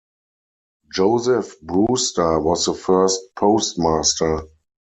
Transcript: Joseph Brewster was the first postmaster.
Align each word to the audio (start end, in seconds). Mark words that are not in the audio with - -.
Joseph 0.91 1.61
Brewster 1.61 2.39
was 2.39 2.65
the 2.65 2.73
first 2.73 3.35
postmaster. 3.35 4.47